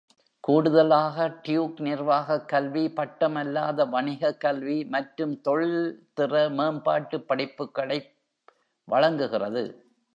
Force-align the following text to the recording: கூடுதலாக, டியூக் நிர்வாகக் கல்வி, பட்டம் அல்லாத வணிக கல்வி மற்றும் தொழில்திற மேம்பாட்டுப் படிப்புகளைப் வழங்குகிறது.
கூடுதலாக, 0.43 1.17
டியூக் 1.41 1.81
நிர்வாகக் 1.81 2.47
கல்வி, 2.49 2.89
பட்டம் 2.89 3.35
அல்லாத 3.35 3.85
வணிக 3.85 4.33
கல்வி 4.37 4.83
மற்றும் 4.85 5.41
தொழில்திற 5.45 6.33
மேம்பாட்டுப் 6.51 7.27
படிப்புகளைப் 7.29 8.11
வழங்குகிறது. 8.87 9.63